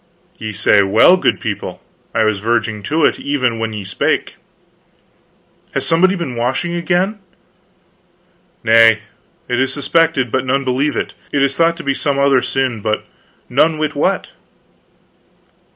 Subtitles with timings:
[0.39, 1.79] "Ye say well, good people.
[2.15, 4.33] I was verging to it, even when ye spake."
[5.75, 7.19] "Has somebody been washing again?"
[8.63, 9.01] "Nay,
[9.47, 11.13] it is suspected, but none believe it.
[11.31, 13.03] It is thought to be some other sin, but
[13.47, 14.31] none wit what."